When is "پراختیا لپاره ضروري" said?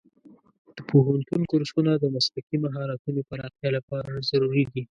3.29-4.63